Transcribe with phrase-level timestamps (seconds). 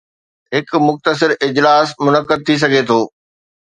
[0.55, 2.99] هڪ مختصر اجلاس منعقد ٿي سگهي ٿو